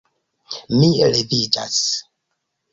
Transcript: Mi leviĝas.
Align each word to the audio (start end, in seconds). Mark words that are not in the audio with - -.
Mi 0.79 0.89
leviĝas. 1.17 1.79